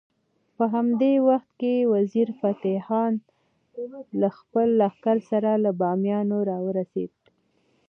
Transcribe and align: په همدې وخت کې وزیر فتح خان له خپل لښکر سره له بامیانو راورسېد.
په 0.57 0.65
همدې 0.73 1.13
وخت 1.29 1.49
کې 1.61 1.89
وزیر 1.93 2.27
فتح 2.39 2.77
خان 2.87 3.13
له 4.21 4.29
خپل 4.37 4.67
لښکر 4.81 5.17
سره 5.29 5.51
له 5.63 5.71
بامیانو 5.79 6.37
راورسېد. 6.49 7.11